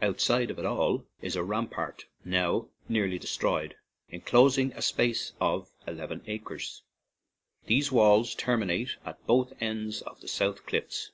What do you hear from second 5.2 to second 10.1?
of eleven acres. These walls terminate at both ends